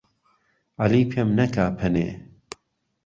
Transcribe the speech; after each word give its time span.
عهلی 0.83 1.03
پێم 1.11 1.29
نهکا 1.37 1.65
پهنێ 1.77 2.09